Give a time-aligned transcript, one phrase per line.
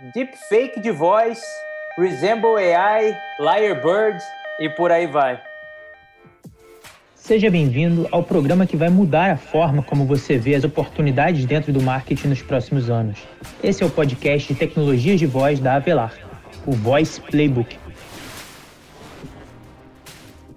[0.00, 1.40] deepfake de voz,
[1.96, 4.18] Resemble AI, Lyrebird
[4.58, 5.40] e por aí vai.
[7.14, 11.72] Seja bem-vindo ao programa que vai mudar a forma como você vê as oportunidades dentro
[11.72, 13.18] do marketing nos próximos anos.
[13.62, 16.12] Esse é o podcast de tecnologias de voz da Avelar,
[16.66, 17.78] o Voice Playbook.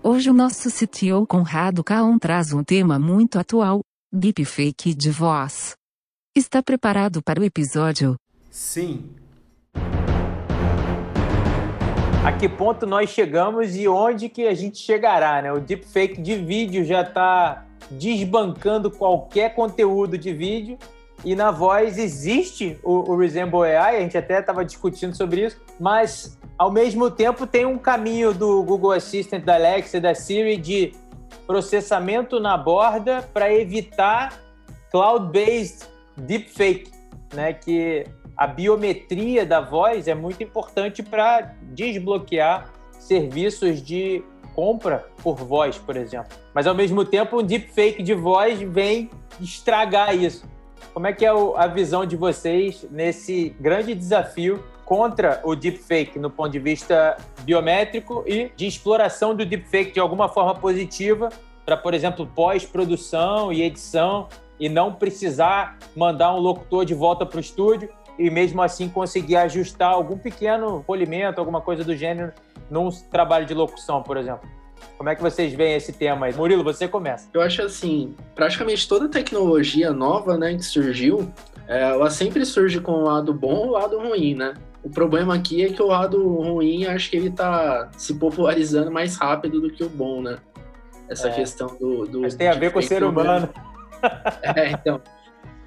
[0.03, 3.81] Hoje o nosso CTO Conrado Caon traz um tema muito atual,
[4.11, 5.75] deepfake de voz.
[6.35, 8.15] Está preparado para o episódio?
[8.49, 9.26] Sim.
[12.27, 15.53] A que ponto nós chegamos e onde que a gente chegará, né?
[15.53, 20.77] O deepfake de vídeo já está desbancando qualquer conteúdo de vídeo
[21.23, 25.57] e na voz existe o, o Resemble AI, a gente até estava discutindo sobre isso,
[25.79, 30.91] mas ao mesmo tempo tem um caminho do Google Assistant, da Alexa, da Siri de
[31.45, 34.37] processamento na borda para evitar
[34.91, 36.91] cloud-based deepfake,
[37.33, 37.53] né?
[37.53, 38.05] Que
[38.37, 45.97] a biometria da voz é muito importante para desbloquear serviços de compra por voz, por
[45.97, 46.37] exemplo.
[46.53, 49.09] Mas ao mesmo tempo, um deepfake de voz vem
[49.41, 50.45] estragar isso.
[50.93, 56.29] Como é que é a visão de vocês nesse grande desafio contra o deepfake no
[56.29, 61.29] ponto de vista biométrico e de exploração do deepfake de alguma forma positiva
[61.65, 64.27] para, por exemplo, pós-produção e edição
[64.59, 69.35] e não precisar mandar um locutor de volta para o estúdio e mesmo assim conseguir
[69.37, 72.31] ajustar algum pequeno polimento, alguma coisa do gênero
[72.69, 74.47] num trabalho de locução, por exemplo.
[74.97, 76.33] Como é que vocês veem esse tema aí?
[76.33, 77.29] Murilo, você começa.
[77.33, 81.31] Eu acho assim, praticamente toda tecnologia nova, né, que surgiu,
[81.67, 84.53] é, ela sempre surge com o lado bom e o lado ruim, né?
[84.83, 89.17] O problema aqui é que o lado ruim, acho que ele tá se popularizando mais
[89.17, 90.37] rápido do que o bom, né?
[91.09, 91.31] Essa é.
[91.31, 92.21] questão do, do.
[92.21, 93.49] Mas tem a ver com o ser humano.
[94.43, 95.01] É, então.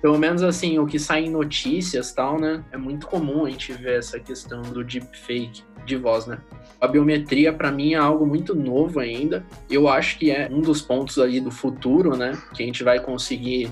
[0.00, 2.64] Pelo menos assim, o que sai em notícias tal, né?
[2.72, 6.38] É muito comum a gente ver essa questão do deepfake de voz, né?
[6.80, 9.44] A biometria, para mim, é algo muito novo ainda.
[9.68, 12.32] Eu acho que é um dos pontos ali do futuro, né?
[12.54, 13.70] Que a gente vai conseguir,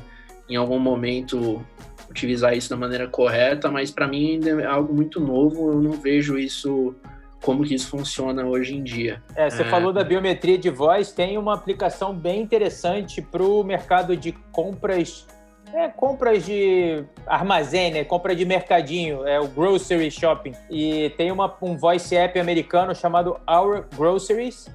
[0.48, 1.64] em algum momento,
[2.10, 5.72] utilizar isso da maneira correta, mas para mim ainda é algo muito novo.
[5.72, 6.94] Eu não vejo isso
[7.42, 9.22] como que isso funciona hoje em dia.
[9.34, 9.64] É, você é...
[9.64, 15.26] falou da biometria de voz, tem uma aplicação bem interessante para o mercado de compras
[15.72, 18.04] é, compras de armazém, né?
[18.04, 20.52] Compra de mercadinho, é o grocery shopping.
[20.70, 24.68] E tem uma, um voice app americano chamado Our Groceries,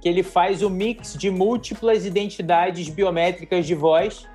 [0.00, 4.26] que ele faz o mix de múltiplas identidades biométricas de voz,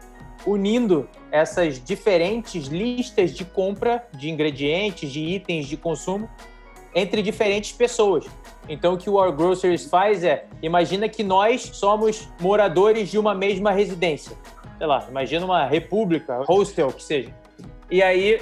[0.46, 6.30] unindo essas diferentes listas de compra de ingredientes, de itens de consumo
[6.94, 8.26] entre diferentes pessoas.
[8.70, 13.36] Então, o que o Our Groceries faz é: imagina que nós somos moradores de uma
[13.36, 14.36] mesma residência
[14.78, 17.34] sei lá, imagina uma república, hostel, que seja.
[17.90, 18.42] E aí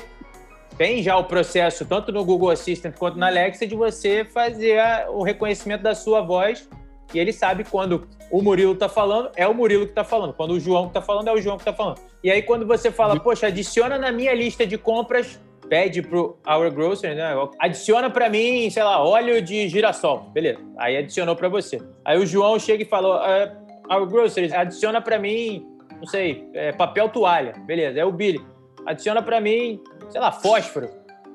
[0.78, 5.24] tem já o processo, tanto no Google Assistant quanto na Alexa, de você fazer o
[5.24, 6.68] reconhecimento da sua voz
[7.14, 10.34] e ele sabe quando o Murilo está falando, é o Murilo que está falando.
[10.34, 12.00] Quando o João está falando, é o João que está falando.
[12.24, 15.40] E aí, quando você fala, poxa, adiciona na minha lista de compras,
[15.70, 17.34] pede pro Our Grocery, né?
[17.60, 20.32] Adiciona para mim, sei lá, óleo de girassol.
[20.34, 20.60] Beleza.
[20.78, 21.80] Aí adicionou para você.
[22.04, 25.66] Aí o João chega e falou, uh, Our Grocery, adiciona para mim
[26.04, 28.46] não sei, é, papel toalha, beleza, é o Billy.
[28.86, 30.90] Adiciona para mim, sei lá, fósforo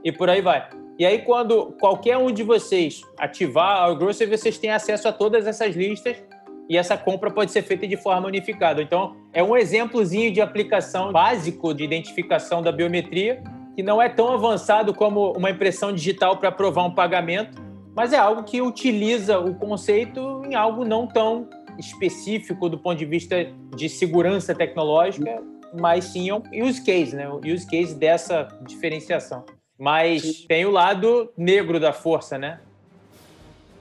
[0.05, 0.69] e por aí vai.
[0.99, 5.47] E aí, quando qualquer um de vocês ativar o Grocery, vocês têm acesso a todas
[5.47, 6.23] essas listas
[6.69, 8.83] e essa compra pode ser feita de forma unificada.
[8.83, 13.43] Então, é um exemplozinho de aplicação básico de identificação da biometria,
[13.75, 17.59] que não é tão avançado como uma impressão digital para aprovar um pagamento,
[17.97, 23.05] mas é algo que utiliza o conceito em algo não tão específico do ponto de
[23.05, 23.37] vista
[23.77, 25.43] de segurança tecnológica,
[25.79, 27.29] mas sim um use case, né?
[27.29, 29.45] O use case dessa diferenciação.
[29.79, 32.61] Mas tem o lado negro da força, né?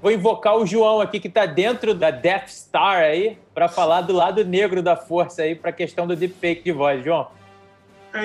[0.01, 4.13] Vou invocar o João aqui que está dentro da Death Star aí para falar do
[4.13, 7.27] lado negro da força aí para a questão do deepfake de voz, João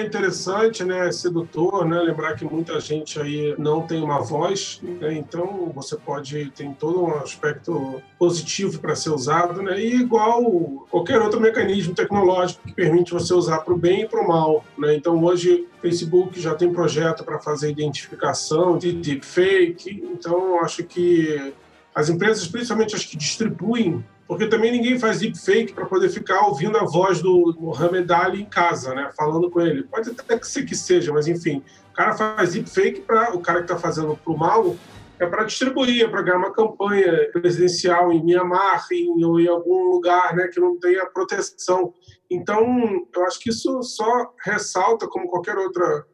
[0.01, 1.09] é interessante, né?
[1.09, 2.01] É sedutor, né?
[2.01, 5.15] Lembrar que muita gente aí não tem uma voz, né?
[5.15, 9.81] Então você pode tem todo um aspecto positivo para ser usado, né?
[9.81, 10.43] E igual
[10.91, 14.65] qualquer outro mecanismo tecnológico que permite você usar para o bem e para o mal,
[14.79, 14.95] né?
[14.95, 21.53] Então hoje Facebook já tem projeto para fazer identificação de deepfake, então acho que
[21.95, 26.79] as empresas, principalmente as que distribuem porque também ninguém faz deepfake para poder ficar ouvindo
[26.79, 29.11] a voz do Mohamed Ali em casa, né?
[29.17, 29.83] Falando com ele.
[29.85, 33.59] Pode até que ser que seja, mas enfim, o cara faz deepfake para o cara
[33.59, 34.77] que está fazendo para o mal
[35.23, 39.85] é para distribuir, é para ganhar uma campanha presidencial em Mianmar em, ou em algum
[39.85, 41.95] lugar né, que não tenha proteção.
[42.29, 46.05] Então, eu acho que isso só ressalta, como qualquer outro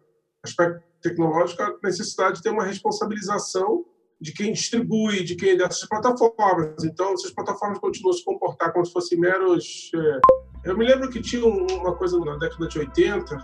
[0.45, 3.85] aspecto tecnológica a necessidade de ter uma responsabilização
[4.21, 6.85] de quem distribui, de quem dessas plataformas.
[6.85, 9.91] Então, se as plataformas continuam a se comportar como se fossem meros.
[9.95, 10.71] É...
[10.71, 13.37] Eu me lembro que tinha uma coisa na década de 80,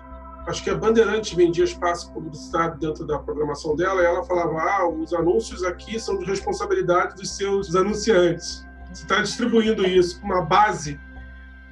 [0.48, 4.88] acho que a Bandeirante vendia espaço publicitário dentro da programação dela, e ela falava: ah,
[4.88, 8.66] os anúncios aqui são de responsabilidade dos seus anunciantes.
[8.92, 11.00] Você está distribuindo isso com uma base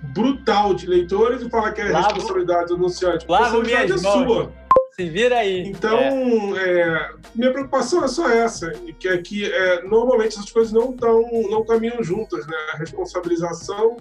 [0.02, 3.24] brutal de leitores e fala que é Lavo, responsabilidade do anunciante.
[3.28, 4.52] A responsabilidade é sua.
[4.92, 5.66] Se vira aí.
[5.66, 6.80] Então, é.
[6.80, 11.22] É, minha preocupação é só essa, que é que é, normalmente essas coisas não, tão,
[11.50, 12.56] não caminham juntas, né?
[12.74, 13.96] A responsabilização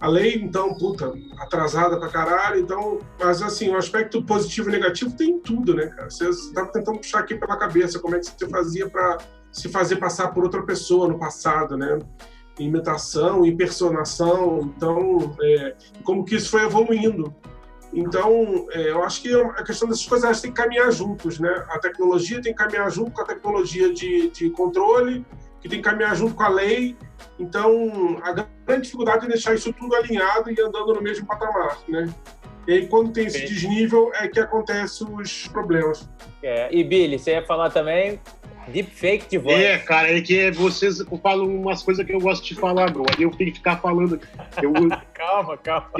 [0.00, 2.60] a lei, então, puta, atrasada pra caralho.
[2.60, 6.08] Então, mas assim, o aspecto positivo e negativo tem tudo, né, cara?
[6.08, 9.18] Você estava tentando puxar aqui pela cabeça como é que você fazia para
[9.50, 11.98] se fazer passar por outra pessoa no passado, né?
[12.58, 15.74] Imitação, impersonação, então, é,
[16.04, 17.34] como que isso foi evoluindo.
[17.92, 21.64] Então, é, eu acho que a questão dessas coisas elas têm que caminhar juntos, né?
[21.70, 25.24] A tecnologia tem que caminhar junto com a tecnologia de, de controle,
[25.60, 26.96] que tem que caminhar junto com a lei.
[27.38, 28.32] Então, a
[28.66, 32.12] grande dificuldade é deixar isso tudo alinhado e andando no mesmo patamar, né?
[32.66, 36.06] E aí, quando tem esse desnível, é que acontecem os problemas.
[36.42, 36.68] É.
[36.70, 38.20] E, Billy, você ia falar também
[38.68, 39.60] deepfake de voz.
[39.60, 43.04] É, cara, é que vocês falam umas coisas que eu gosto de falar, bro.
[43.16, 44.20] Aí eu tenho que ficar falando.
[44.62, 44.72] Eu...
[45.14, 45.90] calma, calma.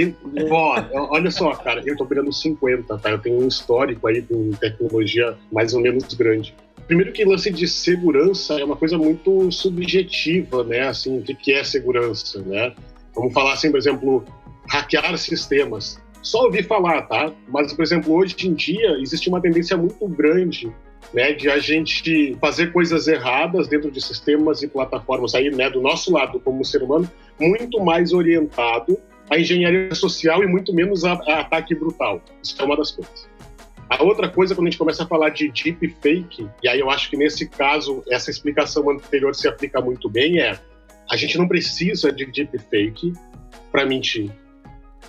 [0.50, 3.10] ó, olha só, cara, eu tô virando 50, tá?
[3.10, 6.54] Eu tenho um histórico aí com tecnologia mais ou menos grande.
[6.86, 10.88] Primeiro que lance de segurança é uma coisa muito subjetiva, né?
[10.88, 12.72] Assim, o que é segurança, né?
[13.14, 14.24] Vamos falar assim, por exemplo,
[14.68, 16.00] hackear sistemas.
[16.22, 17.32] Só ouvi falar, tá?
[17.48, 20.72] Mas, por exemplo, hoje em dia existe uma tendência muito grande
[21.12, 25.80] né, de a gente fazer coisas erradas dentro de sistemas e plataformas aí, né, do
[25.80, 28.98] nosso lado como ser humano, muito mais orientado
[29.30, 32.20] à engenharia social e muito menos a, a ataque brutal.
[32.42, 33.28] Isso é uma das coisas.
[33.88, 36.90] A outra coisa, quando a gente começa a falar de deep fake, e aí eu
[36.90, 40.58] acho que nesse caso essa explicação anterior se aplica muito bem, é
[41.10, 43.14] a gente não precisa de deep fake
[43.72, 44.30] para mentir.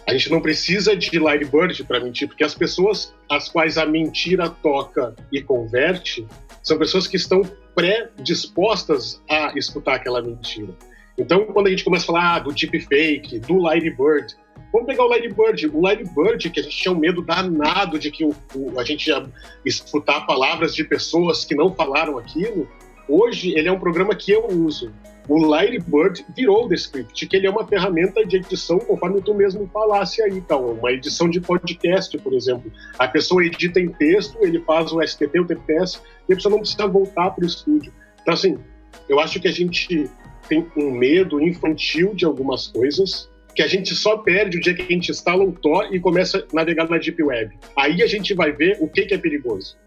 [0.09, 4.50] A gente não precisa de Lightbird para mentir, porque as pessoas às quais a mentira
[4.50, 6.25] toca e converte
[6.63, 7.41] são pessoas que estão
[7.75, 10.73] predispostas a escutar aquela mentira.
[11.17, 14.35] Então, quando a gente começa a falar ah, do deepfake, do Lightbird,
[14.71, 15.67] Vamos pegar o Lightbird.
[15.67, 19.07] O Lightbird, que a gente tinha um medo danado de que o, o, a gente
[19.07, 19.25] ia
[19.65, 22.69] escutar palavras de pessoas que não falaram aquilo.
[23.09, 24.94] Hoje, ele é um programa que eu uso.
[25.27, 29.67] O Lightbird virou o Descript, que ele é uma ferramenta de edição, conforme tu mesmo
[29.73, 32.71] falasse aí, então, uma edição de podcast, por exemplo.
[33.00, 36.59] A pessoa edita em texto, ele faz o STP, o TPS, e a pessoa não
[36.59, 37.91] precisa voltar para o estúdio.
[38.21, 38.59] Então, assim,
[39.07, 40.07] eu acho que a gente
[40.47, 44.83] tem um medo infantil de algumas coisas, que a gente só perde o dia que
[44.83, 47.57] a gente instala um Tor e começa a navegar na Deep Web.
[47.75, 49.77] Aí a gente vai ver o que, que é perigoso.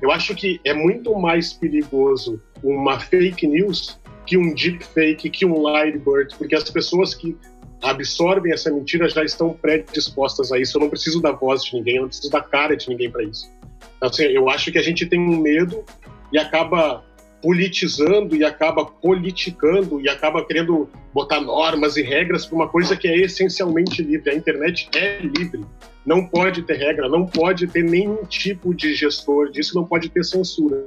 [0.00, 5.60] Eu acho que é muito mais perigoso uma fake news que um deepfake, que um
[5.62, 7.36] Lightbird, porque as pessoas que
[7.82, 10.76] absorvem essa mentira já estão predispostas a isso.
[10.76, 13.22] Eu não preciso da voz de ninguém, eu não preciso da cara de ninguém para
[13.22, 13.50] isso.
[13.96, 15.84] Então, assim, eu acho que a gente tem um medo
[16.32, 17.04] e acaba
[17.42, 23.06] politizando e acaba politicando e acaba querendo botar normas e regras para uma coisa que
[23.06, 24.30] é essencialmente livre.
[24.30, 25.64] A internet é livre.
[26.04, 30.24] Não pode ter regra, não pode ter nenhum tipo de gestor disso, não pode ter
[30.24, 30.86] censura.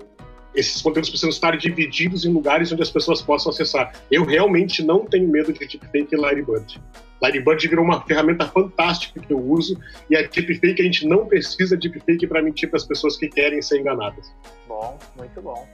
[0.54, 3.94] Esses conteúdos precisam estar divididos em lugares onde as pessoas possam acessar.
[4.12, 6.82] Eu realmente não tenho medo de deepfake e Lightbird.
[7.22, 9.80] Lightbird virou uma ferramenta fantástica que eu uso
[10.10, 13.30] e a deepfake a gente não precisa de deepfake para mentir para as pessoas que
[13.30, 14.34] querem ser enganadas.
[14.68, 15.66] Bom, muito bom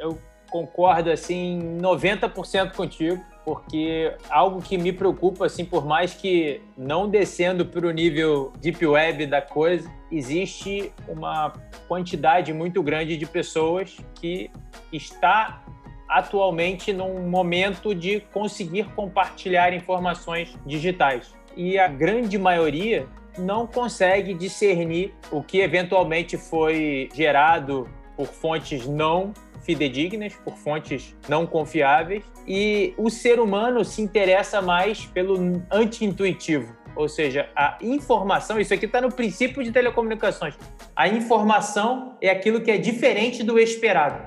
[0.00, 0.18] eu
[0.50, 7.64] concordo assim 90% contigo, porque algo que me preocupa assim, por mais que não descendo
[7.64, 11.52] para o nível deep web da coisa, existe uma
[11.86, 14.50] quantidade muito grande de pessoas que
[14.92, 15.62] está
[16.08, 21.32] atualmente num momento de conseguir compartilhar informações digitais.
[21.56, 23.06] E a grande maioria
[23.38, 31.46] não consegue discernir o que eventualmente foi gerado por fontes não fidedignas, por fontes não
[31.46, 36.74] confiáveis, e o ser humano se interessa mais pelo anti-intuitivo.
[36.96, 40.54] Ou seja, a informação, isso aqui está no princípio de telecomunicações.
[40.94, 44.20] A informação é aquilo que é diferente do esperado.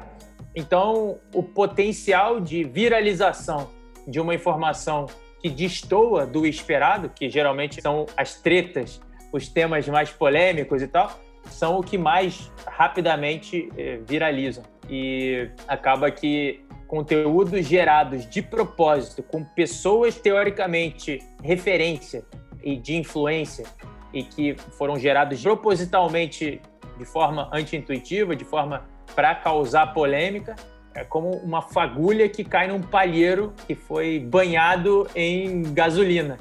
[0.56, 3.70] Então, o potencial de viralização
[4.08, 5.08] de uma informação
[5.42, 11.20] que destoa do esperado, que geralmente são as tretas, os temas mais polêmicos e tal,
[11.50, 14.64] são o que mais rapidamente eh, viralizam.
[14.90, 22.24] E acaba que conteúdos gerados de propósito, com pessoas teoricamente referência
[22.64, 23.66] e de influência,
[24.14, 26.62] e que foram gerados propositalmente
[26.98, 28.86] de forma anti-intuitiva, de forma
[29.16, 30.56] para causar polêmica.
[30.94, 36.38] É como uma fagulha que cai num palheiro que foi banhado em gasolina,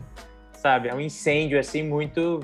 [0.53, 0.89] sabe?
[0.89, 2.41] É um incêndio assim muito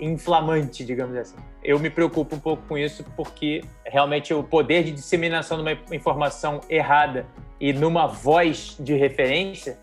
[0.00, 1.36] inflamante, digamos assim.
[1.62, 5.94] Eu me preocupo um pouco com isso porque realmente o poder de disseminação de uma
[5.94, 7.26] informação errada
[7.60, 9.78] e numa voz de referência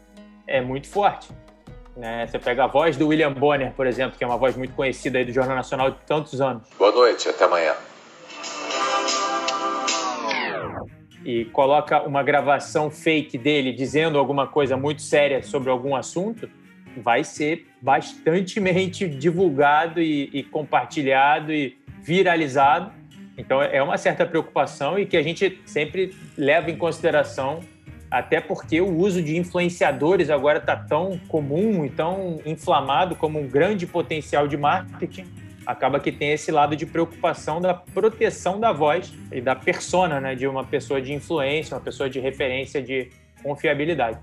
[0.48, 1.30] é muito forte.
[1.96, 2.26] Né?
[2.28, 5.18] Você pega a voz do William Bonner, por exemplo, que é uma voz muito conhecida
[5.18, 6.70] aí do Jornal Nacional de tantos anos.
[6.78, 7.74] Boa noite, até amanhã.
[11.26, 16.50] E coloca uma gravação fake dele dizendo alguma coisa muito séria sobre algum assunto,
[17.02, 22.92] vai ser bastantemente divulgado e, e compartilhado e viralizado.
[23.38, 27.60] Então é uma certa preocupação e que a gente sempre leva em consideração
[28.10, 33.48] até porque o uso de influenciadores agora está tão comum e tão inflamado como um
[33.48, 35.26] grande potencial de marketing,
[35.66, 40.36] acaba que tem esse lado de preocupação da proteção da voz e da persona né,
[40.36, 43.10] de uma pessoa de influência, uma pessoa de referência, de
[43.44, 44.18] confiabilidade.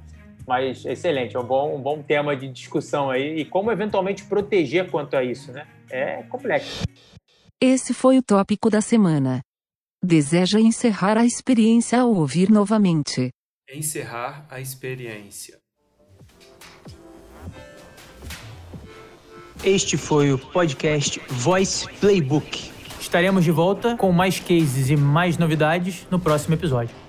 [0.47, 3.41] Mas excelente, é um bom, um bom tema de discussão aí.
[3.41, 5.67] E como eventualmente proteger quanto a isso, né?
[5.91, 6.85] É complexo.
[7.61, 9.41] Esse foi o tópico da semana.
[10.03, 13.31] Deseja encerrar a experiência ao ouvir novamente
[13.73, 15.59] encerrar a experiência.
[19.65, 22.71] Este foi o podcast Voice Playbook.
[23.01, 27.04] Estaremos de volta com mais cases e mais novidades no próximo episódio.